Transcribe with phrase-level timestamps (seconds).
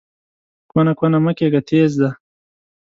[0.71, 2.09] کونه کونه مه کېږه، تېز ځه!